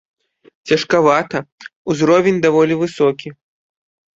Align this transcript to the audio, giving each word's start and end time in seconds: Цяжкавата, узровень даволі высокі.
Цяжкавата, 0.69 1.37
узровень 1.93 2.41
даволі 2.47 2.79
высокі. 2.83 3.27